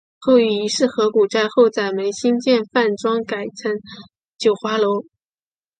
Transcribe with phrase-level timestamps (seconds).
[0.17, 3.73] 后与邰氏合股在后宰门兴建饭庄改称
[4.35, 5.05] 九华楼。